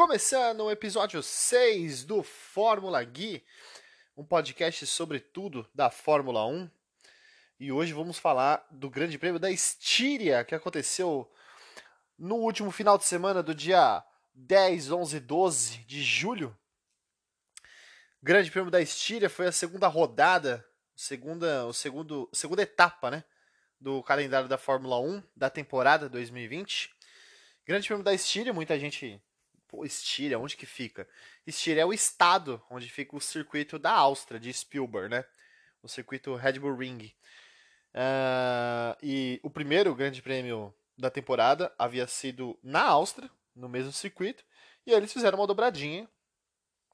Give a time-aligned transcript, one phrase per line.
[0.00, 3.44] Começando o episódio 6 do Fórmula Gui,
[4.16, 6.70] um podcast sobre tudo da Fórmula 1.
[7.60, 11.30] E hoje vamos falar do Grande Prêmio da Estíria, que aconteceu
[12.18, 14.02] no último final de semana do dia
[14.32, 16.56] 10, 11, 12 de julho.
[18.22, 23.22] Grande Prêmio da Estíria foi a segunda rodada, segunda, o segundo, segunda etapa, né,
[23.78, 26.90] do calendário da Fórmula 1 da temporada 2020.
[27.66, 29.22] Grande Prêmio da Estíria, muita gente
[29.84, 31.08] Estíria, onde que fica?
[31.46, 35.24] Estíria é o estado onde fica o circuito da Áustria, de Spielberg, né?
[35.82, 37.12] O circuito Red Bull Ring.
[37.94, 44.44] Uh, e o primeiro grande prêmio da temporada havia sido na Áustria, no mesmo circuito,
[44.86, 46.08] e eles fizeram uma dobradinha.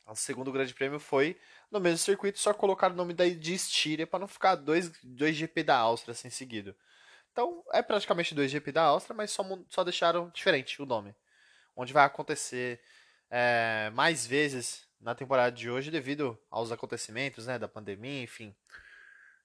[0.07, 1.37] O segundo grande prêmio foi
[1.71, 5.35] no mesmo circuito, só colocaram o nome daí de Estíria para não ficar dois, dois
[5.35, 6.77] GP da Áustria assim seguido.
[7.33, 11.15] Então é praticamente dois GP da Áustria, mas só, só deixaram diferente o nome
[11.77, 12.80] onde vai acontecer
[13.30, 18.55] é, mais vezes na temporada de hoje devido aos acontecimentos, né, da pandemia, enfim.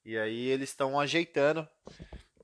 [0.04, 1.68] E aí eles estão ajeitando.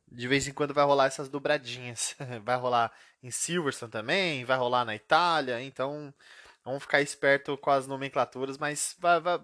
[0.09, 2.15] De vez em quando vai rolar essas dobradinhas.
[2.43, 2.91] vai rolar
[3.23, 6.13] em Silverstone também, vai rolar na Itália, então
[6.63, 9.39] vamos ficar esperto com as nomenclaturas, mas vai, vai,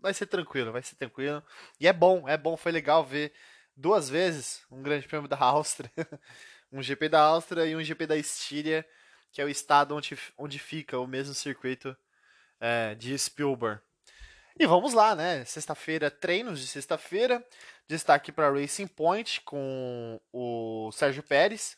[0.00, 1.42] vai ser tranquilo, vai ser tranquilo.
[1.80, 3.32] E é bom, é bom, foi legal ver
[3.74, 5.90] duas vezes um grande prêmio da Áustria,
[6.72, 8.86] um GP da Áustria e um GP da Estíria
[9.32, 11.96] que é o estado onde, onde fica o mesmo circuito
[12.60, 13.80] é, de Spielberg.
[14.58, 15.44] E vamos lá, né?
[15.44, 17.44] Sexta-feira, treinos de sexta-feira.
[17.86, 21.76] Destaque para Racing Point com o Sérgio Pérez,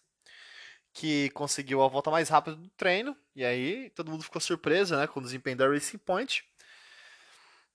[0.93, 3.17] que conseguiu a volta mais rápida do treino.
[3.35, 6.45] E aí todo mundo ficou surpreso né, com o desempenho da Racing Point.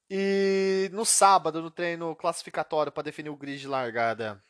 [0.09, 4.41] E no sábado, no treino classificatório para definir o grid de largada,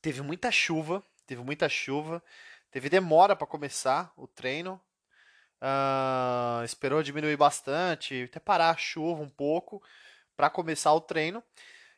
[0.00, 1.04] teve muita chuva.
[1.26, 2.22] Teve muita chuva.
[2.70, 4.80] Teve demora para começar o treino.
[5.60, 9.82] Uh, esperou diminuir bastante, até parar a chuva um pouco
[10.36, 11.42] para começar o treino.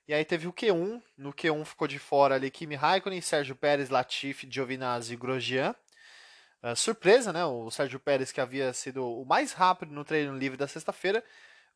[0.09, 1.03] E aí teve o Q1.
[1.17, 5.75] No Q1 ficou de fora ali Kimi Raikkonen, Sérgio Pérez, Latifi, Giovinazzi e Grosjean.
[6.63, 7.45] Uh, surpresa, né?
[7.45, 11.23] O Sérgio Pérez, que havia sido o mais rápido no treino livre da sexta-feira,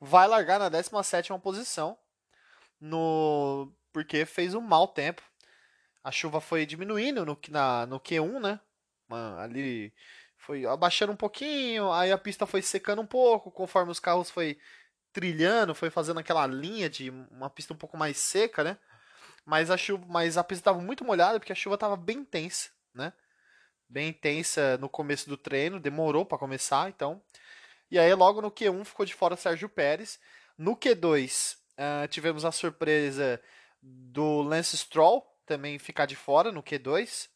[0.01, 1.99] vai largar na 17 posição.
[2.81, 3.73] No...
[3.93, 5.23] Porque fez um mau tempo.
[6.03, 8.61] A chuva foi diminuindo no, na, no Q1, né?
[9.39, 9.93] Ali
[10.37, 14.59] foi abaixando um pouquinho, aí a pista foi secando um pouco, conforme os carros foi
[15.13, 18.79] trilhando, foi fazendo aquela linha de uma pista um pouco mais seca, né?
[19.45, 22.71] Mas a chuva, mas a pista estava muito molhada porque a chuva estava bem intensa,
[22.95, 23.13] né?
[23.89, 27.23] Bem intensa no começo do treino, demorou para começar, então.
[27.91, 30.19] E aí logo no Q1 ficou de fora Sérgio Pérez.
[30.59, 33.41] No Q2 uh, ah, tivemos a surpresa
[33.81, 37.29] do Lance Stroll também ficar de fora no Q2.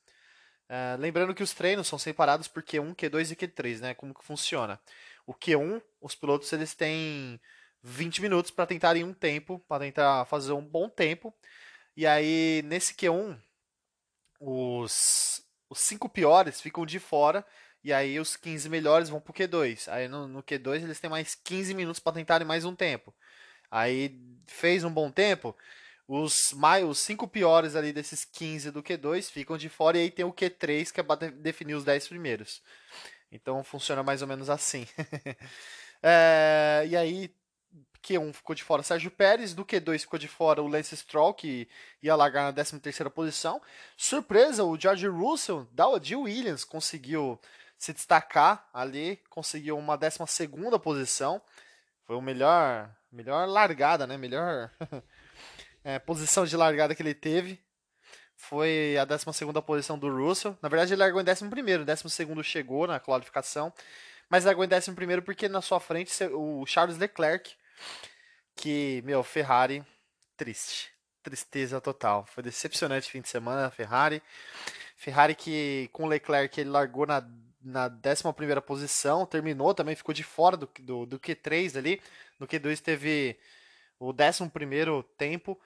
[0.71, 3.95] Uh, lembrando que os treinos são separados por Q1, Q2 e Q3, né?
[3.95, 4.81] Como que funciona?
[5.27, 7.41] O Q1, os pilotos eles têm
[7.83, 11.35] 20 minutos para tentarem um tempo, para tentar fazer um bom tempo.
[11.97, 13.37] E aí, nesse Q1,
[14.39, 17.45] os, os cinco piores ficam de fora.
[17.83, 19.89] E aí, os 15 melhores vão para o Q2.
[19.93, 23.13] Aí, no, no Q2, eles têm mais 15 minutos para tentarem mais um tempo.
[23.69, 24.17] Aí,
[24.47, 25.57] fez um bom tempo,
[26.13, 30.11] os, mais, os cinco piores ali desses 15 do Q2 ficam de fora e aí
[30.11, 32.61] tem o Q3 que é para definir os 10 primeiros.
[33.31, 34.89] Então funciona mais ou menos assim.
[36.03, 37.33] é, e aí,
[38.03, 41.69] Q1 ficou de fora Sérgio Pérez, do Q2 ficou de fora o Lance Stroll, que
[42.03, 43.63] ia largar na 13 posição.
[43.97, 47.39] Surpresa, o George Russell, da Jill Williams, conseguiu
[47.79, 50.19] se destacar ali, conseguiu uma 12
[50.83, 51.41] posição.
[52.05, 54.17] Foi o melhor, melhor largada, né?
[54.17, 54.73] Melhor
[55.85, 57.61] é, posição de largada que ele teve
[58.37, 59.27] foi a 12
[59.67, 60.57] posição do Russell.
[60.63, 61.45] Na verdade, ele largou em 11,
[61.83, 63.73] o 12 chegou na qualificação,
[64.29, 64.93] mas largou em 11
[65.23, 67.55] porque na sua frente o Charles Leclerc,
[68.57, 69.85] que, meu, Ferrari,
[70.37, 70.91] triste.
[71.23, 72.25] Tristeza total.
[72.27, 74.23] Foi decepcionante o fim de semana, Ferrari.
[74.97, 77.23] Ferrari que com o Leclerc ele largou na,
[77.63, 82.03] na 11 posição, terminou também, ficou de fora do, do, do Q3 ali.
[82.39, 83.39] No Q2 teve
[84.01, 84.51] o 11
[85.17, 85.61] tempo.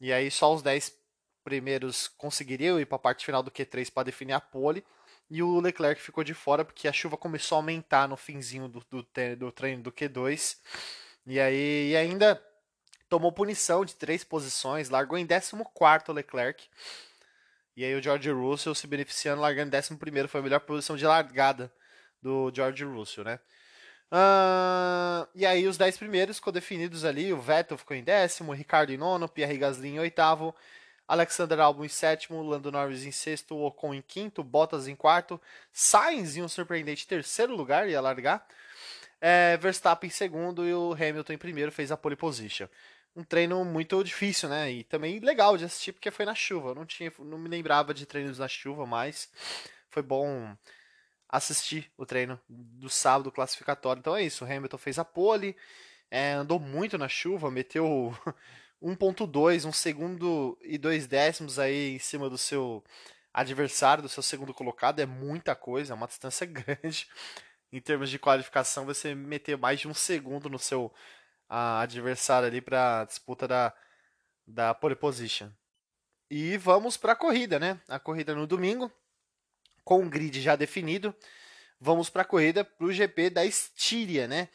[0.00, 0.94] E aí só os 10
[1.42, 4.84] primeiros conseguiriam ir para a parte final do Q3 para definir a pole.
[5.28, 8.80] E o Leclerc ficou de fora porque a chuva começou a aumentar no finzinho do,
[8.90, 9.06] do,
[9.38, 10.58] do treino do Q2.
[11.26, 12.40] E aí e ainda
[13.08, 15.52] tomou punição de três posições, largou em 14
[16.08, 16.68] o Leclerc.
[17.76, 21.06] E aí o George Russell se beneficiando, largando em 11 foi a melhor posição de
[21.06, 21.72] largada
[22.20, 23.40] do George Russell, né?
[24.12, 28.92] Uh, e aí os 10 primeiros ficou definidos ali, o Vettel ficou em décimo, Ricardo
[28.92, 30.54] em nono, Pierre Gasly em oitavo,
[31.06, 35.40] Alexander Albon em sétimo, Lando Norris em sexto, Ocon em quinto, Bottas em quarto,
[35.72, 38.46] Sainz em um surpreendente terceiro lugar, ia largar,
[39.20, 42.66] É, Verstappen em segundo e o Hamilton em primeiro fez a pole position.
[43.14, 44.70] Um treino muito difícil, né?
[44.72, 46.70] E também legal de assistir porque foi na chuva.
[46.70, 49.28] Eu não tinha, não me lembrava de treinos na chuva, mas
[49.90, 50.56] foi bom
[51.30, 54.00] assistir o treino do sábado classificatório.
[54.00, 54.44] Então é isso.
[54.44, 55.56] O Hamilton fez a pole,
[56.10, 58.12] é, andou muito na chuva, meteu
[58.82, 62.82] 1.2, um segundo e dois décimos aí em cima do seu
[63.32, 65.00] adversário, do seu segundo colocado.
[65.00, 67.08] É muita coisa, é uma distância grande
[67.72, 70.86] em termos de qualificação, você meter mais de um segundo no seu
[71.48, 73.72] uh, adversário ali para disputa da,
[74.44, 75.50] da pole position.
[76.28, 77.80] E vamos para a corrida, né?
[77.88, 78.90] A corrida no domingo,
[79.90, 81.12] com o grid já definido.
[81.80, 84.48] Vamos para a corrida para o GP da Estíria, né?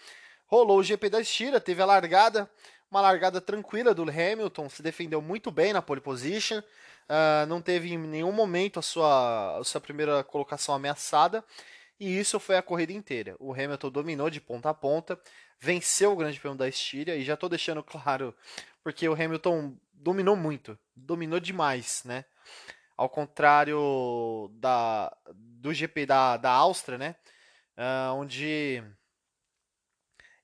[0.48, 2.50] Rolou o GP da Estíria, teve a largada,
[2.90, 7.92] uma largada tranquila do Hamilton, se defendeu muito bem na pole position, uh, não teve
[7.92, 11.44] em nenhum momento a sua, a sua primeira colocação ameaçada
[12.00, 13.36] e isso foi a corrida inteira.
[13.38, 15.20] O Hamilton dominou de ponta a ponta,
[15.60, 18.34] venceu o Grande Prêmio da Estíria e já estou deixando claro
[18.82, 22.24] porque o Hamilton dominou muito, dominou demais, né?
[22.98, 27.16] Ao contrário da do GP da, da Áustria, né?
[27.78, 28.82] Uh, onde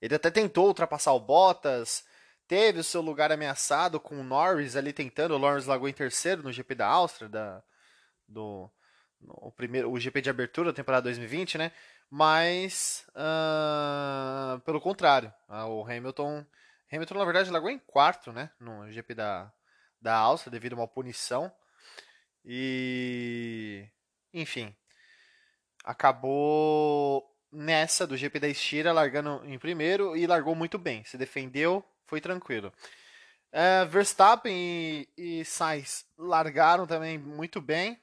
[0.02, 2.04] ele até tentou ultrapassar o Bottas,
[2.48, 6.44] teve o seu lugar ameaçado com o Norris ali tentando, o Norris largou em terceiro
[6.44, 7.64] no GP da Áustria, da,
[8.28, 8.70] do,
[9.22, 11.72] o primeiro o GP de abertura da temporada 2020, né?
[12.10, 16.46] Mas uh, pelo contrário, uh, o Hamilton
[16.92, 18.50] Hamilton na verdade largou em quarto, né?
[18.60, 19.52] No GP da
[20.02, 21.54] da Áustria devido a uma punição
[22.46, 23.86] e
[24.34, 24.76] enfim
[25.84, 31.84] acabou nessa do GP da Estira largando em primeiro e largou muito bem, se defendeu,
[32.06, 32.72] foi tranquilo.
[33.52, 38.00] Uh, Verstappen e, e Sainz largaram também muito bem,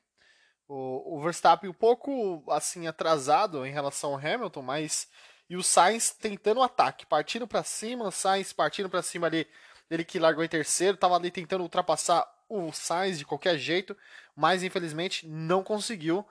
[0.69, 5.08] o, o Verstappen um pouco assim atrasado em relação ao Hamilton, mas
[5.49, 9.46] e o Sainz tentando o ataque, partindo para cima, Sainz partindo para cima ali,
[9.90, 13.97] ele que largou em terceiro, estava ali tentando ultrapassar o Sainz de qualquer jeito,
[14.35, 16.27] mas infelizmente não conseguiu.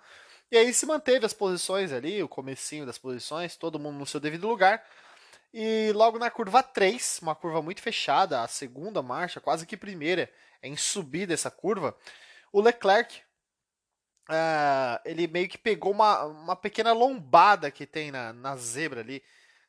[0.51, 4.19] E aí se manteve as posições ali, o comecinho das posições, todo mundo no seu
[4.19, 4.83] devido lugar.
[5.53, 10.31] E logo na curva 3, uma curva muito fechada, a segunda marcha, quase que primeira,
[10.61, 11.95] em subida essa curva,
[12.51, 13.21] o Leclerc
[14.29, 19.23] uh, ele meio que pegou uma, uma pequena lombada que tem na, na zebra ali.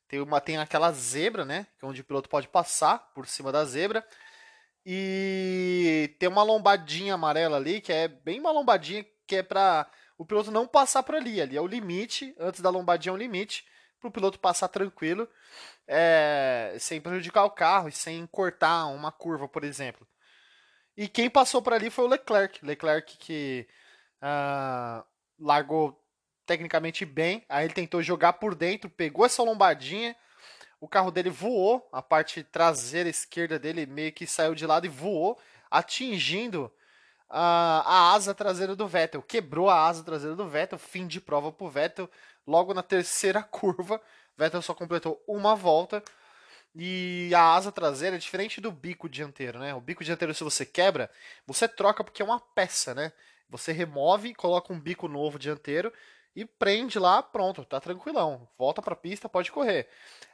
[0.07, 1.67] Tem, uma, tem aquela zebra, né?
[1.83, 4.07] É onde o piloto pode passar por cima da zebra.
[4.85, 10.25] E tem uma lombadinha amarela ali, que é bem uma lombadinha que é para o
[10.25, 11.41] piloto não passar por ali.
[11.41, 13.65] Ali é o limite, antes da lombadinha é o limite,
[14.01, 15.29] para o piloto passar tranquilo,
[15.87, 20.07] é, sem prejudicar o carro e sem cortar uma curva, por exemplo.
[20.97, 22.65] E quem passou por ali foi o Leclerc.
[22.65, 23.69] Leclerc que
[24.19, 25.05] Uh,
[25.39, 26.01] largou
[26.45, 27.45] tecnicamente bem.
[27.49, 30.17] Aí ele tentou jogar por dentro, pegou essa lombadinha.
[30.81, 34.89] O carro dele voou, a parte traseira esquerda dele meio que saiu de lado e
[34.89, 35.39] voou,
[35.71, 36.73] atingindo
[37.29, 39.23] uh, a asa traseira do Vettel.
[39.23, 42.09] Quebrou a asa traseira do Vettel, fim de prova pro Vettel.
[42.47, 44.01] Logo na terceira curva,
[44.37, 46.03] Vettel só completou uma volta.
[46.75, 49.75] E a asa traseira é diferente do bico dianteiro, né?
[49.75, 51.11] O bico dianteiro, se você quebra,
[51.47, 53.13] você troca porque é uma peça, né?
[53.49, 55.93] Você remove, coloca um bico novo dianteiro
[56.35, 58.49] e prende lá, pronto, tá tranquilão.
[58.59, 59.89] Volta para a pista, pode correr.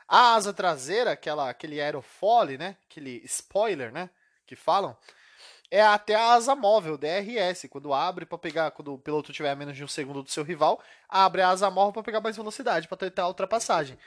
[0.07, 2.77] A asa traseira, aquela, aquele aerofólio, né?
[2.91, 4.11] Aquele spoiler, né?
[4.47, 4.97] Que falam,
[5.71, 7.67] é até a asa móvel, DRS.
[7.69, 10.45] Quando abre para pegar, quando o piloto tiver a menos de um segundo do seu
[10.45, 13.99] rival, abre a asa móvel para pegar mais velocidade, para tentar a ultrapassagem.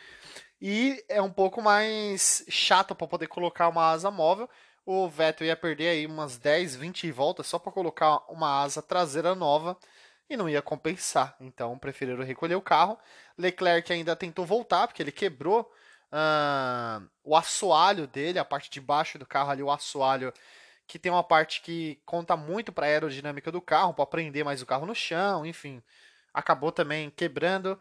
[0.61, 4.49] E é um pouco mais chato para poder colocar uma asa móvel,
[4.87, 9.35] o Vettel ia perder aí umas 10, 20 voltas só para colocar uma asa traseira
[9.35, 9.77] nova
[10.29, 11.35] e não ia compensar.
[11.41, 12.97] Então preferiram recolher o carro.
[13.37, 15.69] Leclerc ainda tentou voltar porque ele quebrou
[16.09, 20.31] uh, o assoalho dele, a parte de baixo do carro ali, o assoalho
[20.87, 24.61] que tem uma parte que conta muito para a aerodinâmica do carro, para prender mais
[24.61, 25.83] o carro no chão, enfim.
[26.33, 27.77] Acabou também quebrando.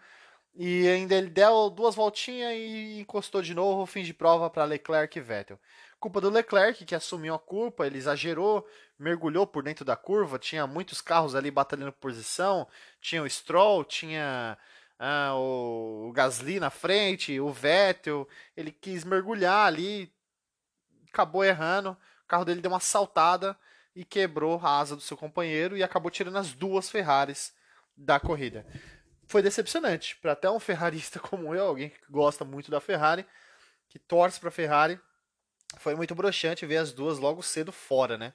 [0.56, 5.16] E ainda ele deu duas voltinhas e encostou de novo, fim de prova para Leclerc
[5.18, 5.60] e Vettel.
[5.98, 8.66] Culpa do Leclerc, que assumiu a culpa, ele exagerou,
[8.98, 12.68] mergulhou por dentro da curva, tinha muitos carros ali batalhando posição,
[13.00, 14.58] tinha o Stroll, tinha
[14.98, 20.12] ah, o, Gasly na frente, o Vettel, ele quis mergulhar ali,
[21.08, 23.56] acabou errando, o carro dele deu uma saltada
[23.94, 27.54] e quebrou a asa do seu companheiro e acabou tirando as duas Ferraris
[27.96, 28.66] da corrida.
[29.26, 33.26] Foi decepcionante para até um ferrarista como eu, alguém que gosta muito da Ferrari,
[33.88, 35.00] que torce para a Ferrari,
[35.76, 38.32] foi muito broxante ver as duas logo cedo fora, né?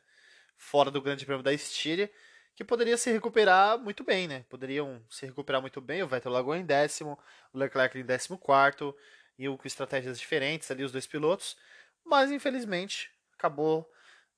[0.57, 2.11] Fora do Grande Prêmio da Estíria,
[2.55, 4.45] que poderia se recuperar muito bem, né?
[4.49, 6.03] Poderiam se recuperar muito bem.
[6.03, 7.17] O Vettel largou em décimo,
[7.53, 8.95] o Leclerc em décimo quarto,
[9.37, 11.57] e com estratégias diferentes ali, os dois pilotos.
[12.05, 13.89] Mas infelizmente acabou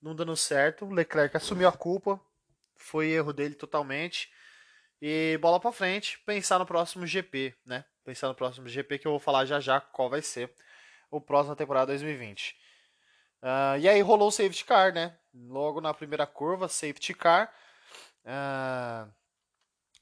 [0.01, 0.85] não dando certo.
[0.85, 2.19] O Leclerc assumiu a culpa,
[2.75, 4.31] foi erro dele totalmente.
[5.01, 7.83] E bola para frente, pensar no próximo GP, né?
[8.05, 10.53] Pensar no próximo GP que eu vou falar já já qual vai ser
[11.11, 12.62] o próximo temporada 2020.
[13.43, 15.13] Uh, ah, e aí rolou o safety car, né?
[15.33, 17.53] Logo na primeira curva, safety car.
[18.23, 19.11] Uh,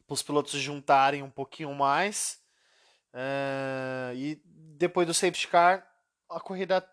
[0.07, 2.39] os pilotos juntarem um pouquinho mais.
[3.12, 5.86] Uh, e depois do safety car,
[6.29, 6.88] a corrida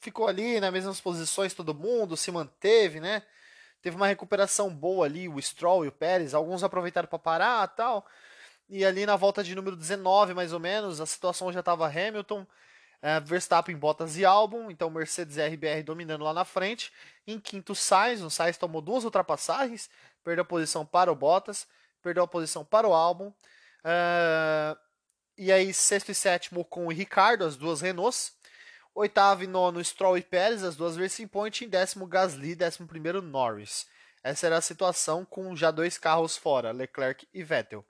[0.00, 3.22] ficou ali nas mesmas posições, todo mundo se manteve, né?
[3.80, 6.34] Teve uma recuperação boa ali, o Stroll e o Pérez.
[6.34, 8.04] Alguns aproveitaram para parar tal.
[8.68, 12.46] E ali na volta de número 19, mais ou menos, a situação já estava Hamilton,
[13.04, 14.70] uh, Verstappen, Bottas e Albon.
[14.70, 16.90] Então Mercedes e RBR dominando lá na frente.
[17.26, 18.22] Em quinto, Sainz.
[18.22, 19.90] O Sainz tomou duas ultrapassagens,
[20.24, 21.66] perdeu a posição para o Bottas,
[22.02, 23.28] perdeu a posição para o Albon.
[23.28, 24.76] Uh,
[25.36, 28.32] e aí, sexto e sétimo com o Ricardo, as duas Renaults.
[28.94, 31.64] Oitavo e nono, Stroll e Pérez, as duas Racing Point.
[31.64, 32.54] Em décimo, Gasly.
[32.54, 33.86] Décimo primeiro, Norris.
[34.22, 37.84] Essa era a situação com já dois carros fora, Leclerc e Vettel.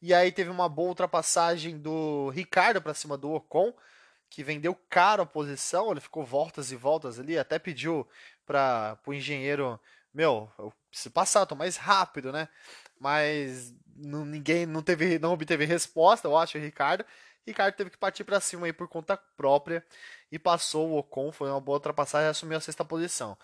[0.00, 3.72] E aí teve uma boa ultrapassagem do Ricardo para cima do Ocon,
[4.34, 5.90] que vendeu caro a posição.
[5.90, 8.06] Ele ficou voltas e voltas ali, até pediu
[8.44, 9.78] para o engenheiro:
[10.12, 12.48] Meu, eu preciso passar, tô mais rápido, né?
[12.98, 17.04] Mas não, ninguém não teve, não obteve resposta, eu acho, o Ricardo.
[17.46, 19.84] Ricardo teve que partir para cima aí por conta própria
[20.32, 23.36] e passou o Ocon, foi uma boa ultrapassagem e assumiu a sexta posição.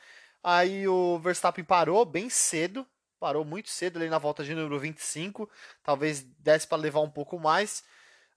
[0.42, 2.86] Aí o Verstappen parou bem cedo,
[3.18, 5.48] parou muito cedo ali na volta de número 25,
[5.82, 7.84] talvez desse para levar um pouco mais,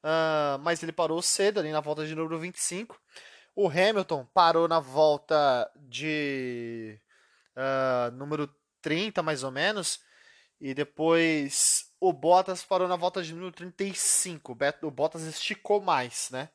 [0.03, 2.99] uh, mas ele parou cedo ali na volta de número 25.
[3.55, 6.99] O Hamilton parou na volta de
[7.55, 8.49] uh, número
[8.81, 9.99] 30, mais ou menos,
[10.59, 14.57] e depois o Bottas parou na volta de número 35.
[14.81, 16.49] O Bottas esticou mais, né?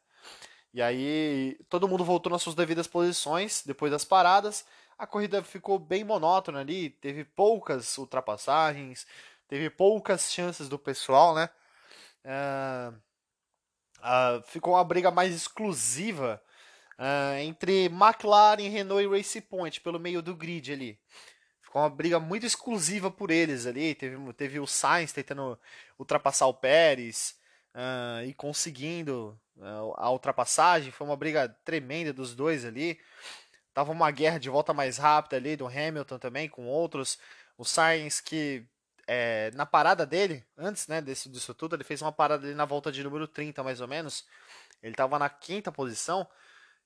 [0.73, 4.67] E aí todo mundo voltou nas suas devidas posições depois das paradas.
[4.99, 9.07] A corrida ficou bem monótona ali, teve poucas ultrapassagens,
[9.47, 11.49] teve poucas chances do pessoal, né?
[12.25, 13.08] Uh,
[14.01, 16.41] uh, ficou uma briga mais exclusiva
[16.99, 20.99] uh, entre McLaren, Renault e Race Point pelo meio do grid ali.
[21.63, 23.95] Ficou uma briga muito exclusiva por eles ali.
[23.95, 25.59] Teve, teve o Sainz tentando
[25.99, 27.37] ultrapassar o Pérez
[27.75, 29.39] uh, e conseguindo
[29.97, 30.91] a ultrapassagem.
[30.91, 32.99] Foi uma briga tremenda dos dois ali.
[33.75, 37.19] Tava uma guerra de volta mais rápida ali do Hamilton também com outros.
[37.57, 38.65] O Sainz que
[39.11, 42.67] é, na parada dele, antes né, desse, disso tudo, ele fez uma parada ali na
[42.67, 44.27] volta de número 30 mais ou menos.
[44.83, 46.29] Ele estava na quinta posição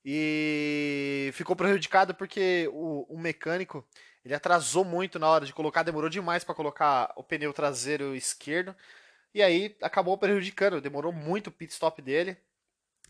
[0.04, 3.84] e ficou prejudicado porque o, o mecânico
[4.24, 8.74] ele atrasou muito na hora de colocar, demorou demais para colocar o pneu traseiro esquerdo.
[9.34, 12.36] E aí acabou prejudicando, demorou muito o pit stop dele.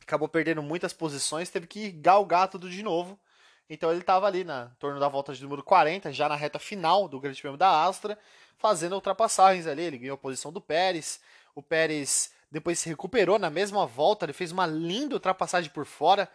[0.01, 3.21] Acabou perdendo muitas posições, teve que galgar tudo de novo.
[3.69, 7.09] Então ele estava ali na torno da volta de número 40, já na reta final
[7.09, 8.19] do Grande Prêmio da Astra,
[8.59, 9.83] fazendo ultrapassagens ali.
[9.83, 11.21] Ele ganhou a posição do Pérez.
[11.55, 16.29] O Pérez depois se recuperou na mesma volta, ele fez uma linda ultrapassagem por fora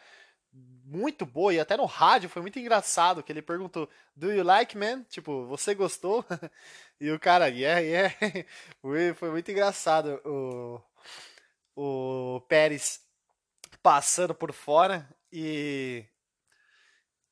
[0.88, 4.78] muito boa e até no rádio foi muito engraçado que ele perguntou Do you like
[4.78, 5.04] man?
[5.04, 6.26] Tipo, você gostou?
[7.00, 8.16] e o cara, yeah, yeah.
[9.16, 10.82] foi muito engraçado o,
[11.76, 13.02] o Pérez
[13.84, 16.06] passando por fora e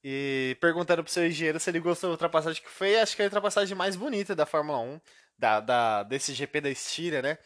[0.08, 3.26] e perguntando pro seu engenheiro se ele gostou da ultrapassagem que foi, acho que é
[3.26, 5.02] a ultrapassagem mais bonita da Fórmula 1,
[5.36, 7.40] da, da, desse GP da Estíria, né?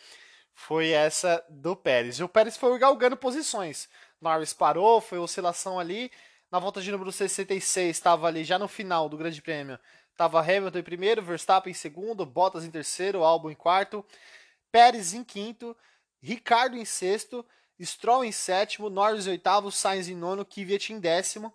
[0.54, 2.20] Foi essa do Pérez.
[2.20, 3.88] E o Pérez foi galgando posições.
[4.20, 6.12] Norris parou, foi oscilação ali.
[6.52, 9.80] Na volta de número 66, estava ali já no final do Grande Prêmio.
[10.12, 14.06] Estava Hamilton em primeiro, Verstappen em segundo, Bottas em terceiro, Albon em quarto,
[14.70, 15.78] Pérez em quinto,
[16.22, 17.46] Ricardo em sexto,
[17.82, 21.54] Stroll em sétimo, Norris em oitavo, Sainz em nono, Kvyat em décimo.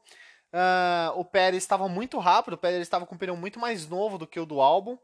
[0.54, 4.16] Uh, o Pérez estava muito rápido, o Pérez estava com um pneu muito mais novo
[4.16, 4.96] do que o do Albon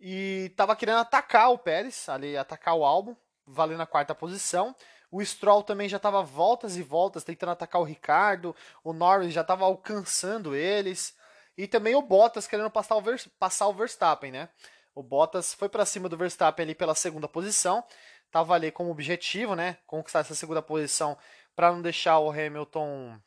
[0.00, 3.14] e estava querendo atacar o Pérez, ali atacar o Albon,
[3.46, 4.74] valendo a quarta posição.
[5.10, 8.56] O Stroll também já estava voltas e voltas tentando atacar o Ricardo.
[8.82, 11.14] O Norris já estava alcançando eles.
[11.56, 13.02] E também o Bottas querendo passar o,
[13.38, 14.48] passar o Verstappen, né?
[14.94, 17.82] O Bottas foi para cima do Verstappen ali pela segunda posição.
[18.30, 19.78] Tava ali como objetivo, né?
[19.86, 21.16] Conquistar essa segunda posição
[21.56, 23.18] para não deixar o Hamilton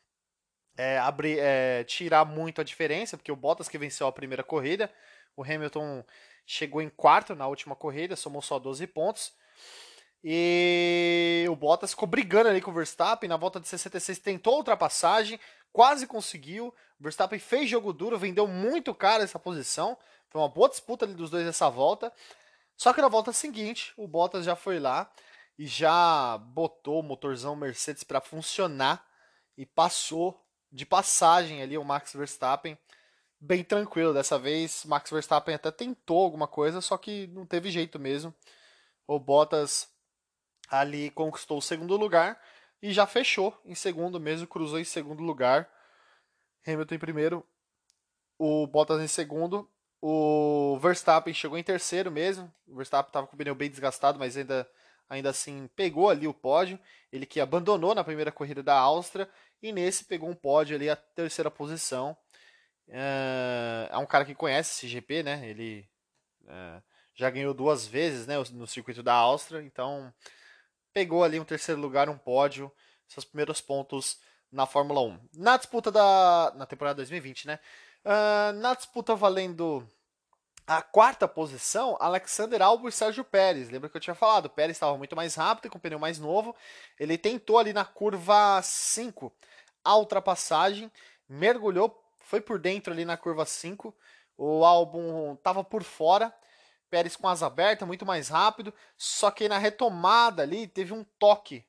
[0.76, 4.90] é, abrir, é, tirar muito a diferença, porque o Bottas que venceu a primeira corrida.
[5.36, 6.04] O Hamilton
[6.46, 9.32] chegou em quarto na última corrida, somou só 12 pontos.
[10.24, 13.28] E o Bottas ficou brigando ali com o Verstappen.
[13.28, 15.38] Na volta de 66 tentou a ultrapassagem,
[15.72, 16.68] quase conseguiu.
[16.98, 19.98] O Verstappen fez jogo duro, vendeu muito caro essa posição.
[20.30, 22.12] Foi uma boa disputa ali dos dois nessa volta.
[22.76, 25.10] Só que na volta seguinte, o Bottas já foi lá
[25.58, 29.04] e já botou o motorzão Mercedes para funcionar
[29.56, 30.41] e passou
[30.72, 32.78] de passagem ali o Max Verstappen
[33.38, 34.84] bem tranquilo dessa vez.
[34.84, 38.34] Max Verstappen até tentou alguma coisa, só que não teve jeito mesmo.
[39.06, 39.88] O Bottas
[40.68, 42.40] ali conquistou o segundo lugar
[42.80, 45.68] e já fechou em segundo mesmo, cruzou em segundo lugar.
[46.66, 47.46] Hamilton em primeiro,
[48.38, 49.68] o Bottas em segundo,
[50.00, 52.52] o Verstappen chegou em terceiro mesmo.
[52.66, 54.68] O Verstappen estava com o pneu bem desgastado, mas ainda,
[55.08, 56.78] ainda assim pegou ali o pódio.
[57.12, 59.28] Ele que abandonou na primeira corrida da Áustria
[59.62, 62.16] e nesse pegou um pódio ali a terceira posição.
[62.88, 65.48] É, é um cara que conhece esse GP, né?
[65.48, 65.88] Ele
[66.46, 66.82] é,
[67.14, 70.12] já ganhou duas vezes, né, no circuito da Áustria, então
[70.92, 72.72] pegou ali um terceiro lugar, um pódio,
[73.06, 75.18] seus primeiros pontos na Fórmula 1.
[75.34, 76.52] Na disputa da.
[76.56, 77.58] na temporada 2020, né?
[78.04, 79.88] Uh, na disputa valendo
[80.66, 83.68] a quarta posição, Alexander Albon e Sérgio Pérez.
[83.68, 84.46] Lembra que eu tinha falado?
[84.46, 86.54] O Pérez estava muito mais rápido, com pneu mais novo.
[86.98, 89.32] Ele tentou ali na curva 5
[89.84, 90.90] a ultrapassagem,
[91.28, 93.94] mergulhou, foi por dentro ali na curva 5.
[94.38, 96.32] O Albon estava por fora.
[96.88, 98.72] Pérez com asa aberta, muito mais rápido.
[98.96, 101.64] Só que na retomada ali teve um toque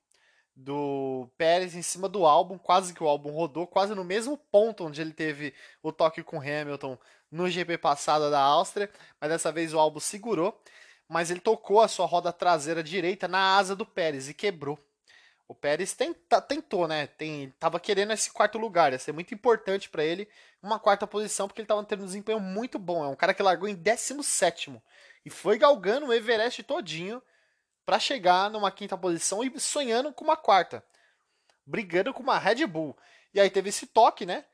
[0.55, 4.85] do Pérez em cima do álbum, quase que o álbum rodou, quase no mesmo ponto
[4.85, 6.97] onde ele teve o toque com Hamilton
[7.33, 10.61] no GP passado da Áustria, mas dessa vez o álbum segurou,
[11.09, 14.77] mas ele tocou a sua roda traseira direita na asa do Pérez e quebrou.
[15.47, 17.07] O Pérez tenta, tentou, né?
[17.07, 20.29] Tem, tava querendo esse quarto lugar, ia ser muito importante para ele
[20.61, 23.03] uma quarta posição, porque ele tava tendo um desempenho muito bom.
[23.03, 24.79] É um cara que largou em 17
[25.25, 27.21] e foi galgando o Everest todinho
[27.83, 30.83] para chegar numa quinta posição e sonhando com uma quarta,
[31.65, 32.95] brigando com uma Red Bull.
[33.33, 34.45] E aí teve esse toque, né?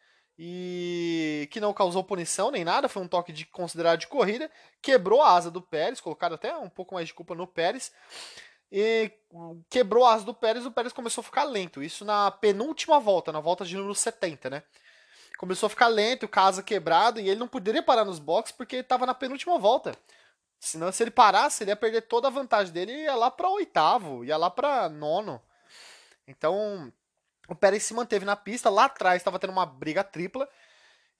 [0.41, 4.49] E que não causou punição nem nada, foi um toque de considerado de corrida,
[4.81, 7.91] quebrou a asa do Pérez, colocaram até um pouco mais de culpa no Pérez.
[8.71, 9.11] E
[9.69, 11.83] quebrou a asa do Pérez, o Pérez começou a ficar lento.
[11.83, 14.63] Isso na penúltima volta, na volta de número 70, né?
[15.37, 18.55] Começou a ficar lento, com a asa quebrada, e ele não poderia parar nos boxes
[18.55, 19.91] porque estava na penúltima volta.
[20.57, 23.49] Senão, se ele parasse, ele ia perder toda a vantagem dele e ia lá para
[23.49, 25.41] oitavo, ia lá para nono.
[26.25, 26.93] Então,
[27.49, 28.69] o Pérez se manteve na pista.
[28.69, 30.47] Lá atrás estava tendo uma briga tripla.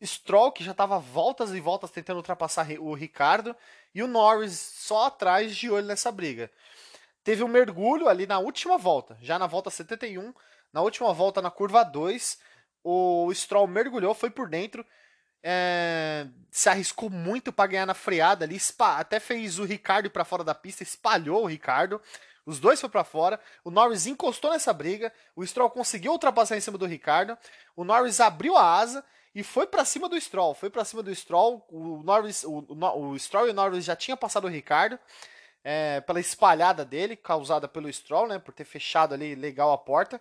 [0.04, 3.56] Stroll, que já estava voltas e voltas tentando ultrapassar o Ricardo.
[3.94, 6.50] E o Norris só atrás de olho nessa briga.
[7.24, 10.34] Teve um mergulho ali na última volta, já na volta 71.
[10.72, 12.40] Na última volta, na curva 2,
[12.84, 14.86] o Stroll mergulhou, foi por dentro
[15.44, 20.44] é, se arriscou muito para ganhar na freada ali, até fez o Ricardo para fora
[20.44, 22.02] da pista, espalhou o Ricardo.
[22.50, 23.40] Os dois foram para fora.
[23.64, 25.14] O Norris encostou nessa briga.
[25.36, 27.38] O Stroll conseguiu ultrapassar em cima do Ricardo.
[27.76, 30.56] O Norris abriu a asa e foi para cima do Stroll.
[30.56, 31.64] Foi para cima do Stroll.
[31.70, 34.98] O Norris, o, o, o, Stroll e o Norris já tinham passado o Ricardo
[35.64, 40.20] é, pela espalhada dele, causada pelo Stroll, né, por ter fechado ali legal a porta.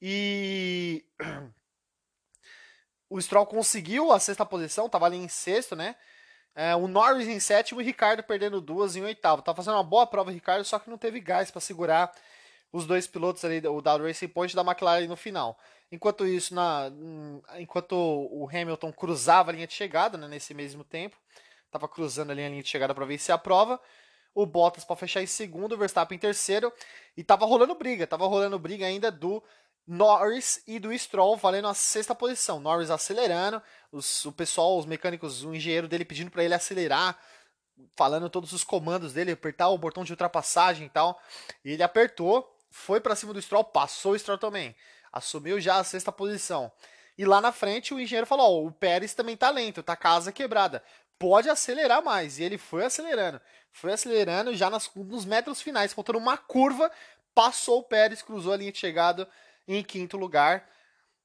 [0.00, 1.04] E
[3.10, 5.96] o Stroll conseguiu a sexta posição, estava ali em sexto, né?
[6.54, 9.42] É, o Norris em sétimo e o Ricardo perdendo duas em oitavo.
[9.42, 12.12] Tava fazendo uma boa prova Ricardo, só que não teve gás para segurar
[12.72, 15.58] os dois pilotos ali, o da Racing Point e da McLaren no final.
[15.90, 16.90] Enquanto isso, na,
[17.58, 21.16] enquanto o Hamilton cruzava a linha de chegada, né, nesse mesmo tempo,
[21.66, 23.80] estava cruzando ali a linha de chegada para vencer a prova,
[24.32, 26.72] o Bottas para fechar em segundo, o Verstappen em terceiro,
[27.16, 29.42] e tava rolando briga, tava rolando briga ainda do
[29.86, 32.60] Norris e do Stroll valendo a sexta posição.
[32.60, 37.18] Norris acelerando, os, o pessoal, os mecânicos, o engenheiro dele pedindo para ele acelerar,
[37.96, 41.20] falando todos os comandos dele, apertar o botão de ultrapassagem e tal.
[41.64, 44.76] E ele apertou, foi para cima do Stroll, passou o Stroll também.
[45.12, 46.70] Assumiu já a sexta posição.
[47.18, 50.32] E lá na frente o engenheiro falou: oh, o Pérez também tá lento, tá casa
[50.32, 50.82] quebrada.
[51.18, 52.38] Pode acelerar mais.
[52.38, 53.40] E ele foi acelerando.
[53.72, 56.90] Foi acelerando já nas, nos metros finais, faltando uma curva,
[57.34, 59.28] passou o Pérez, cruzou a linha de chegada
[59.76, 60.68] em quinto lugar.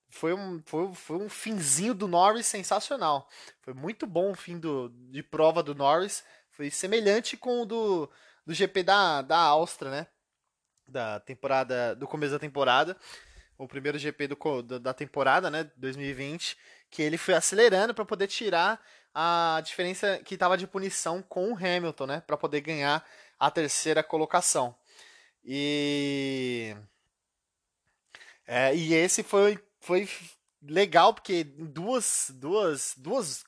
[0.10, 3.27] Foi um, foi, foi um finzinho do Norris sensacional.
[3.62, 6.23] Foi muito bom o fim do, de prova do Norris.
[6.51, 8.10] Foi semelhante com o do,
[8.45, 10.08] do GP da, da Áustria, né?
[10.88, 12.95] Da temporada, do começo da temporada.
[13.58, 15.69] O primeiro GP do, da temporada, né?
[15.75, 16.58] 2020.
[16.89, 18.81] Que ele foi acelerando para poder tirar
[19.13, 22.21] a diferença que estava de punição com o Hamilton, né?
[22.21, 23.05] Para poder ganhar
[23.39, 24.75] a terceira colocação.
[25.43, 26.75] E
[28.47, 30.08] é, e esse foi, foi
[30.62, 33.43] legal, porque duas, duas, duas,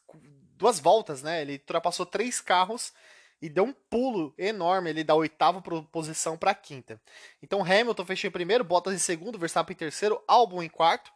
[0.55, 1.41] duas voltas, né?
[1.41, 2.93] Ele ultrapassou três carros
[3.41, 6.99] e deu um pulo enorme ele da oitava posição para a quinta.
[7.41, 11.11] Então Hamilton fechou em primeiro, Bottas em segundo, Verstappen em terceiro, Albon em quarto,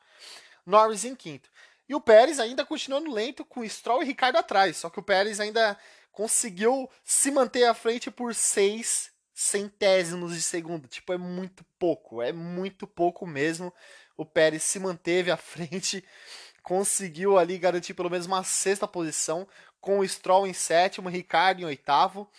[0.66, 1.50] Norris em quinto.
[1.90, 5.40] E o Pérez ainda continuando lento com Stroll e Ricardo atrás, só que o Pérez
[5.40, 5.78] ainda
[6.12, 10.88] conseguiu se manter à frente por seis centésimos de segundo.
[10.88, 13.74] Tipo, é muito pouco, é muito pouco mesmo.
[14.16, 16.06] O Pérez se manteve à frente,
[16.62, 19.48] conseguiu ali garantir pelo menos uma sexta posição,
[19.80, 22.30] com o Stroll em sétimo, Ricardo em oitavo.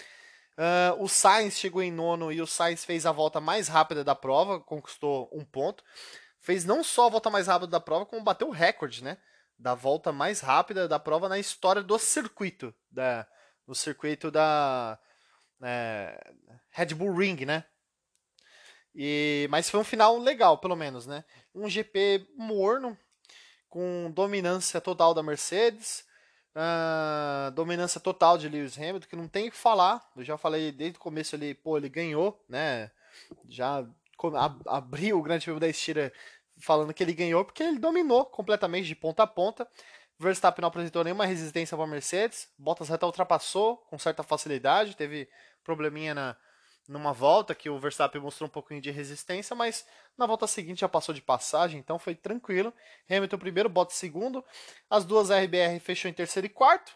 [0.56, 4.14] Uh, o Sainz chegou em nono e o Sainz fez a volta mais rápida da
[4.14, 5.82] prova, conquistou um ponto.
[6.38, 9.18] Fez não só a volta mais rápida da prova, como bateu o recorde, né?
[9.58, 13.26] Da volta mais rápida da prova na história do circuito, da,
[13.66, 14.98] no circuito da
[15.62, 16.32] é,
[16.72, 17.64] Red Bull Ring, né?
[18.94, 21.24] E, mas foi um final legal, pelo menos, né?
[21.54, 22.98] Um GP morno,
[23.68, 26.04] com dominância total da Mercedes,
[26.54, 30.02] uh, dominância total de Lewis Hamilton, que não tem o que falar.
[30.16, 32.90] Eu já falei desde o começo ali, pô, ele ganhou, né?
[33.48, 33.86] Já
[34.66, 36.12] abriu o Grande Prêmio da Estira
[36.58, 39.66] falando que ele ganhou, porque ele dominou completamente de ponta a ponta.
[40.18, 42.48] Verstappen não apresentou nenhuma resistência para a Mercedes.
[42.56, 45.28] Bottas até ultrapassou com certa facilidade, teve
[45.64, 46.36] probleminha na,
[46.88, 50.88] numa volta que o Verstappen mostrou um pouquinho de resistência, mas na volta seguinte já
[50.88, 52.72] passou de passagem, então foi tranquilo.
[53.08, 54.44] Hamilton primeiro, Bottas segundo.
[54.90, 56.92] As duas RBR fechou em terceiro e quarto.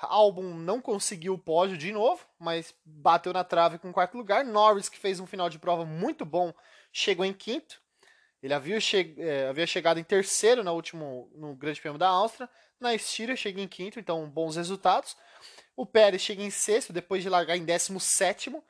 [0.00, 4.44] Albon não conseguiu o pódio de novo, mas bateu na trave com quarto lugar.
[4.44, 6.54] Norris, que fez um final de prova muito bom,
[6.92, 7.80] chegou em quinto.
[8.42, 12.48] Ele havia, che é, havia chegado em terceiro no último no Grande Prêmio da Áustria.
[12.78, 15.14] Na Estíria chega em quinto, então bons resultados.
[15.76, 18.64] O Pérez chega em sexto, depois de largar em décimo sétimo.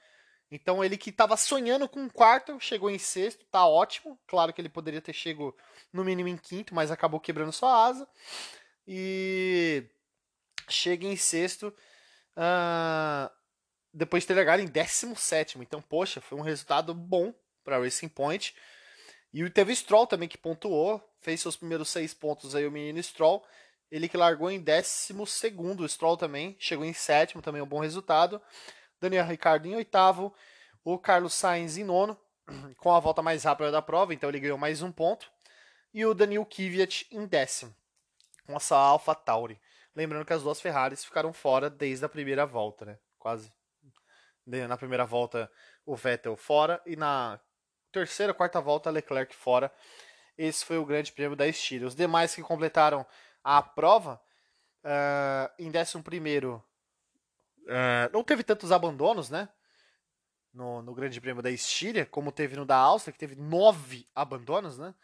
[0.50, 4.18] Então ele que estava sonhando com um quarto, chegou em sexto, tá ótimo.
[4.26, 5.54] Claro que ele poderia ter chegado
[5.92, 8.08] no mínimo em quinto, mas acabou quebrando sua asa.
[8.86, 9.84] E
[10.68, 11.72] chega em sexto,
[12.36, 13.30] uh,
[13.92, 15.62] depois de ter largado em décimo sétimo.
[15.62, 17.32] Então, poxa, foi um resultado bom
[17.62, 18.54] para Racing Point.
[19.32, 23.00] E teve o Stroll também que pontuou, fez seus primeiros seis pontos aí o menino
[23.00, 23.44] Stroll.
[23.90, 27.80] Ele que largou em décimo segundo, o Stroll também, chegou em sétimo, também um bom
[27.80, 28.40] resultado.
[29.00, 30.34] Daniel Ricardo em oitavo,
[30.84, 32.18] o Carlos Sainz em nono,
[32.76, 35.30] com a volta mais rápida da prova, então ele ganhou mais um ponto.
[35.92, 37.74] E o Daniel Kvyat em décimo,
[38.46, 39.60] com essa Alpha Tauri.
[39.94, 42.98] Lembrando que as duas Ferraris ficaram fora desde a primeira volta, né?
[43.18, 43.52] Quase.
[44.46, 45.50] Na primeira volta
[45.84, 47.38] o Vettel fora e na
[47.92, 49.72] terceira, quarta volta Leclerc fora.
[50.36, 51.86] Esse foi o grande prêmio da Estíria.
[51.86, 53.04] Os demais que completaram
[53.44, 54.20] a prova,
[54.84, 56.64] uh, em décimo primeiro,
[57.70, 59.48] uh, não teve tantos abandonos, né?
[60.52, 64.76] No, no Grande Prêmio da Estíria, como teve no da Áustria, que teve nove abandonos,
[64.76, 64.94] né?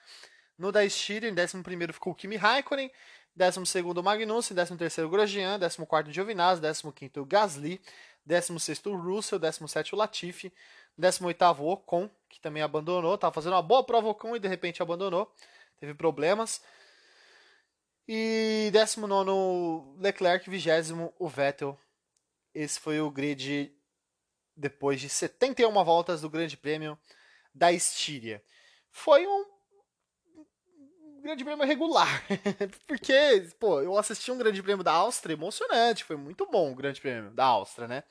[0.59, 2.91] No da Estíria, em décimo primeiro ficou o Kimi Raikkonen,
[3.37, 7.81] 12 Magnussen, 13 Grosjean, 14 Giovinazzi, 15 Gasly,
[8.25, 10.53] 16 Russell, 17 Latifi,
[10.99, 15.33] 18 Ocon, que também abandonou, estava fazendo uma boa prova Ocon e de repente abandonou,
[15.79, 16.63] teve problemas.
[18.09, 21.79] E 19 Leclerc, 20 o Vettel.
[22.57, 23.71] Esse foi o grid
[24.57, 26.99] depois de 71 voltas do Grande Prêmio
[27.55, 28.43] da Estíria.
[28.91, 29.45] Foi um
[31.21, 32.25] grande prêmio regular.
[32.89, 36.03] Porque, pô, eu assisti um grande prêmio da Áustria emocionante.
[36.03, 38.05] Foi muito bom o grande prêmio da Áustria, né?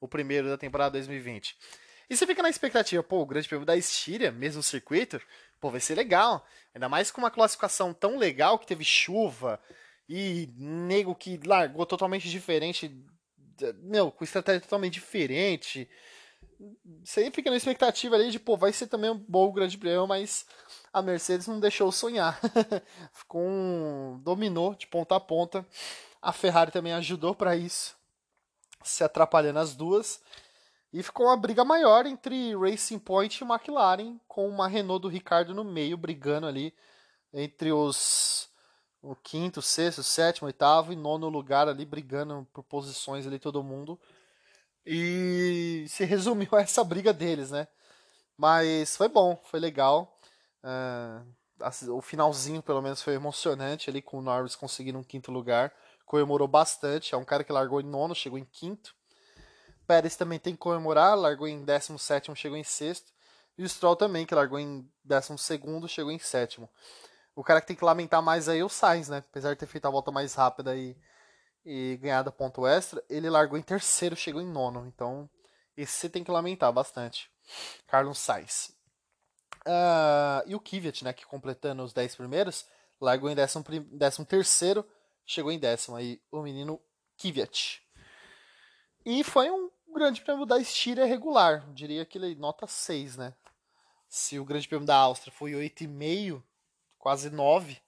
[0.00, 1.58] O primeiro da temporada 2020.
[2.08, 5.20] E você fica na expectativa, pô, o grande prêmio da Estíria, mesmo circuito,
[5.58, 6.46] pô, vai ser legal.
[6.72, 9.60] Ainda mais com uma classificação tão legal que teve chuva
[10.08, 13.04] e nego que largou totalmente diferente.
[13.82, 15.88] Meu, com estratégia totalmente diferente.
[17.04, 20.46] Você fica na expectativa ali de, pô, vai ser também um bom grande prêmio, mas
[20.92, 22.40] a Mercedes não deixou sonhar.
[23.12, 25.66] Ficou um, dominou de ponta a ponta.
[26.20, 27.96] A Ferrari também ajudou para isso,
[28.82, 30.20] se atrapalhando as duas.
[30.92, 35.54] E ficou uma briga maior entre Racing Point e McLaren, com uma Renault do Ricardo
[35.54, 36.74] no meio, brigando ali
[37.32, 38.47] entre os
[39.10, 43.98] o quinto, sexto, sétimo, oitavo e nono lugar ali, brigando por posições ali todo mundo.
[44.84, 47.66] E se resumiu a essa briga deles, né?
[48.36, 50.18] Mas foi bom, foi legal.
[50.62, 55.72] Uh, o finalzinho, pelo menos, foi emocionante ali com o Norris conseguindo um quinto lugar.
[56.04, 57.14] Comemorou bastante.
[57.14, 58.94] É um cara que largou em nono, chegou em quinto.
[59.86, 63.10] Pérez também tem que comemorar, largou em 17, chegou em sexto.
[63.56, 66.68] E o Stroll também, que largou em 12, chegou em sétimo.
[67.38, 69.18] O cara que tem que lamentar mais aí é o Sainz, né?
[69.18, 70.96] Apesar de ter feito a volta mais rápida e,
[71.64, 74.88] e ganhado ponto extra, ele largou em terceiro, chegou em nono.
[74.88, 75.30] Então,
[75.76, 77.30] esse você tem que lamentar bastante.
[77.86, 78.76] Carlos Sainz.
[79.64, 82.66] Uh, e o Kvyat, né, que completando os 10 primeiros,
[83.00, 84.84] largou em 13 décimo terceiro,
[85.24, 86.82] chegou em décimo aí o menino
[87.16, 87.80] Kvyat.
[89.06, 93.32] E foi um grande prêmio da Estíria regular, diria que ele nota 6, né?
[94.08, 96.42] Se o grande prêmio da Áustria foi 8,5,
[96.98, 97.80] quase 9,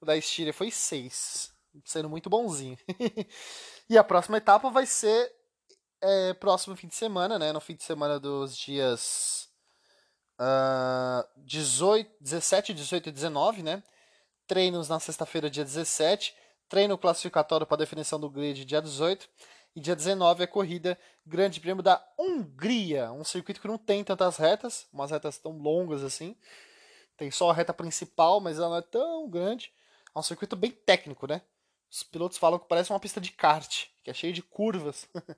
[0.00, 1.52] o da Estíria foi 6,
[1.84, 2.78] sendo muito bonzinho.
[3.88, 5.32] e a próxima etapa vai ser
[6.02, 7.52] é próximo fim de semana, né?
[7.52, 9.48] No fim de semana dos dias
[10.40, 13.82] uh, 18, 17, 18 e 19, né?
[14.46, 16.34] Treinos na sexta-feira, dia 17.
[16.68, 19.28] Treino classificatório para definição do grid, dia 18.
[19.76, 23.12] E dia 19 é corrida Grande Prêmio da Hungria.
[23.12, 26.34] Um circuito que não tem tantas retas, umas retas tão longas assim.
[27.20, 29.70] Tem só a reta principal, mas ela não é tão grande.
[30.14, 31.42] É um circuito bem técnico, né?
[31.90, 35.06] Os pilotos falam que parece uma pista de kart, que é cheio de curvas.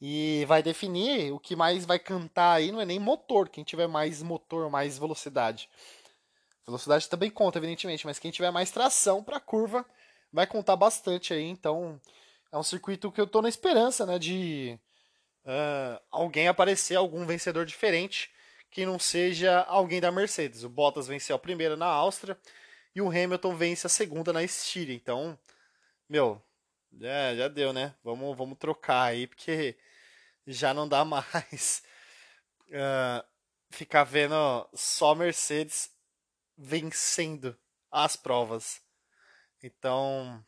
[0.00, 3.88] e vai definir o que mais vai cantar aí não é nem motor, quem tiver
[3.88, 5.68] mais motor, mais velocidade.
[6.64, 9.84] Velocidade também conta, evidentemente, mas quem tiver mais tração para curva
[10.32, 11.48] vai contar bastante aí.
[11.48, 12.00] Então
[12.52, 14.78] é um circuito que eu tô na esperança, né, de
[15.46, 18.30] uh, alguém aparecer, algum vencedor diferente
[18.72, 20.64] que não seja alguém da Mercedes.
[20.64, 22.36] O Bottas venceu a primeira na Áustria
[22.94, 24.94] e o Hamilton vence a segunda na Estíria.
[24.94, 25.38] Então,
[26.08, 26.42] meu,
[27.36, 27.94] já deu, né?
[28.02, 29.76] Vamos, vamos trocar aí, porque
[30.46, 31.82] já não dá mais
[32.68, 33.24] uh,
[33.70, 34.34] ficar vendo
[34.72, 35.90] só Mercedes
[36.56, 37.54] vencendo
[37.90, 38.80] as provas.
[39.62, 40.42] Então,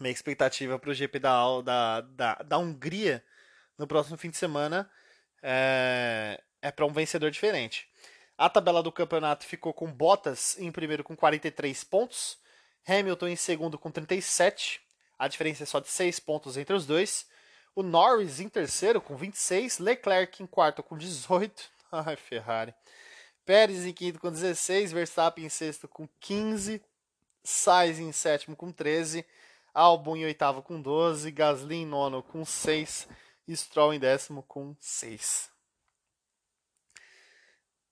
[0.00, 3.24] minha expectativa para o GP da, da, da, da Hungria
[3.78, 4.90] no próximo fim de semana
[5.40, 7.86] é, é para um vencedor diferente.
[8.38, 12.38] A tabela do campeonato ficou com Bottas em primeiro com 43 pontos,
[12.88, 14.80] Hamilton em segundo com 37,
[15.18, 17.26] a diferença é só de 6 pontos entre os dois.
[17.76, 22.74] O Norris em terceiro com 26, Leclerc em quarto com 18, ai Ferrari.
[23.44, 26.82] Pérez em quinto com 16, Verstappen em sexto com 15,
[27.42, 29.24] Sainz em sétimo com 13,
[29.74, 33.06] Albon em oitavo com 12, Gasly em nono com 6
[33.46, 35.53] e Stroll em décimo com 6.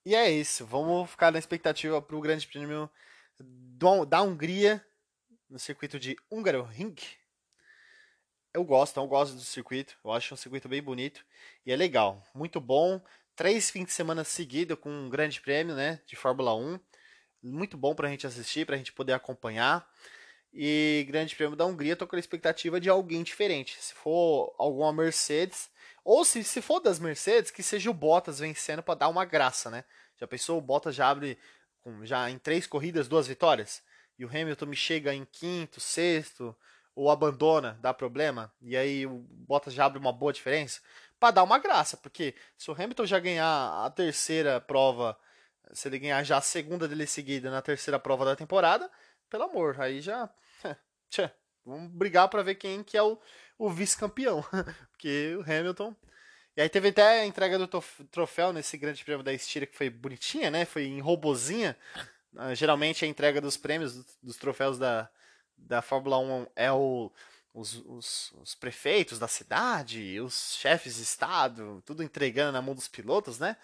[0.04, 2.90] E é isso, vamos ficar na expectativa para o Grande Prêmio
[4.08, 4.84] da Hungria
[5.48, 6.96] no circuito de Hungaroring.
[8.52, 11.24] Eu gosto, eu gosto do circuito, eu acho um circuito bem bonito
[11.64, 13.00] e é legal, muito bom.
[13.36, 16.80] Três fins de semana seguidos com um grande prêmio né, de Fórmula 1.
[17.40, 19.88] Muito bom para a gente assistir, para a gente poder acompanhar.
[20.52, 23.80] E Grande Prêmio da Hungria, tô com a expectativa de alguém diferente.
[23.80, 25.70] Se for alguma Mercedes,
[26.04, 29.70] ou se, se for das Mercedes, que seja o Bottas vencendo para dar uma graça,
[29.70, 29.84] né?
[30.16, 30.58] Já pensou?
[30.58, 31.38] O Bottas já abre
[31.80, 33.82] com, já em três corridas, duas vitórias?
[34.18, 36.56] E o Hamilton me chega em quinto, sexto,
[36.94, 40.80] ou abandona, dá problema, e aí o Bottas já abre uma boa diferença,
[41.18, 45.18] para dar uma graça, porque se o Hamilton já ganhar a terceira prova,
[45.72, 48.90] se ele ganhar já a segunda dele seguida na terceira prova da temporada,
[49.30, 50.28] pelo amor, aí já.
[51.64, 53.18] vamos brigar para ver quem que é o,
[53.58, 54.44] o vice-campeão.
[54.92, 55.94] Porque o Hamilton.
[56.56, 57.68] E aí teve até a entrega do
[58.10, 60.64] troféu nesse grande prêmio da Estíria que foi bonitinha, né?
[60.64, 61.76] Foi em robozinha.
[62.34, 65.08] Uh, geralmente a entrega dos prêmios, dos, dos, troféus da,
[65.56, 67.10] da Fórmula 1 é o,
[67.54, 72.88] os, os, os, prefeitos da cidade, os chefes de estado, tudo entregando na mão dos
[72.88, 73.56] pilotos, né?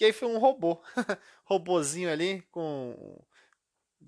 [0.00, 0.82] E aí foi um robô.
[1.44, 3.20] robozinho ali com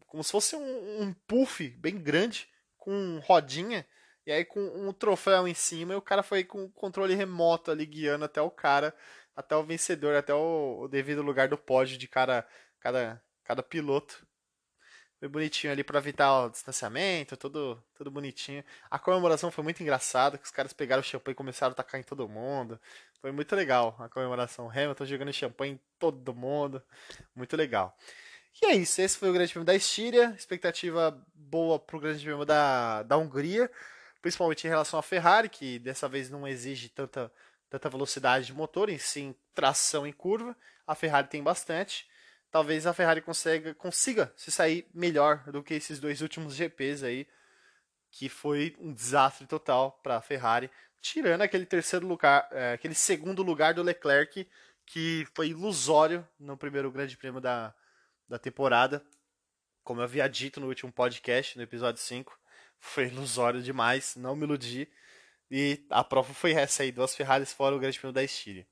[0.06, 2.48] como se fosse um, um puff bem grande,
[2.84, 3.86] com rodinha,
[4.26, 7.70] e aí com um troféu em cima, e o cara foi com o controle remoto
[7.70, 8.94] ali guiando até o cara,
[9.34, 12.46] até o vencedor, até o, o devido lugar do pódio de cada,
[12.78, 14.26] cada, cada piloto.
[15.18, 18.62] Foi bonitinho ali para evitar o distanciamento, tudo, tudo bonitinho.
[18.90, 21.98] A comemoração foi muito engraçada, que os caras pegaram o champanhe e começaram a tacar
[21.98, 22.78] em todo mundo.
[23.22, 24.68] Foi muito legal a comemoração.
[24.68, 26.82] Hamilton jogando champanhe em todo mundo.
[27.34, 27.96] Muito legal.
[28.62, 32.22] E é isso, esse foi o Grande Prêmio da Estíria, expectativa boa para o Grande
[32.22, 33.70] Prêmio da, da Hungria,
[34.22, 37.32] principalmente em relação à Ferrari, que dessa vez não exige tanta,
[37.68, 42.08] tanta velocidade de motor, em sim tração em curva, a Ferrari tem bastante.
[42.50, 47.26] Talvez a Ferrari consiga, consiga se sair melhor do que esses dois últimos GPs aí,
[48.10, 53.42] que foi um desastre total para a Ferrari, tirando aquele terceiro lugar, é, aquele segundo
[53.42, 54.48] lugar do Leclerc,
[54.86, 57.74] que foi ilusório no primeiro Grande Prêmio da,
[58.28, 59.04] da temporada.
[59.82, 62.38] Como eu havia dito no último podcast, no episódio 5,
[62.80, 64.88] foi ilusório demais, não me iludi.
[65.50, 68.66] E a prova foi essa aí, duas Ferraris fora o Grande Prêmio da Estíria.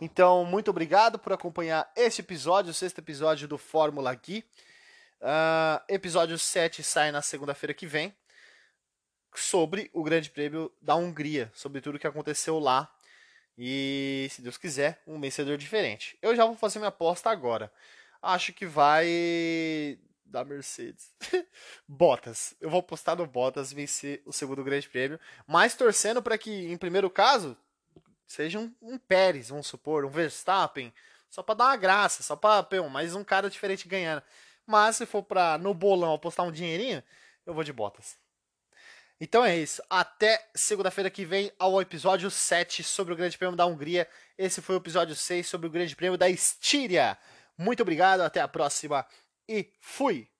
[0.00, 4.44] Então, muito obrigado por acompanhar este episódio, o sexto episódio do Fórmula Gui.
[5.20, 8.16] Uh, episódio 7 sai na segunda-feira que vem,
[9.34, 12.90] sobre o Grande Prêmio da Hungria, sobre tudo o que aconteceu lá.
[13.56, 16.16] E, se Deus quiser, um vencedor diferente.
[16.22, 17.70] Eu já vou fazer minha aposta agora
[18.22, 21.14] acho que vai da Mercedes.
[21.86, 22.54] Bottas.
[22.60, 26.76] Eu vou apostar no Bottas vencer o segundo Grande Prêmio, mas torcendo para que, em
[26.76, 27.56] primeiro caso,
[28.26, 30.92] seja um, um, Pérez, vamos supor, um Verstappen,
[31.30, 34.22] só para dar uma graça, só para mais um cara diferente ganhando.
[34.66, 37.02] Mas se for para no bolão apostar um dinheirinho,
[37.46, 38.16] eu vou de Bottas.
[39.20, 39.82] Então é isso.
[39.90, 44.06] Até segunda-feira que vem ao episódio 7 sobre o Grande Prêmio da Hungria.
[44.36, 47.18] Esse foi o episódio 6 sobre o Grande Prêmio da Estíria.
[47.58, 49.04] Muito obrigado, até a próxima
[49.48, 50.30] e fui!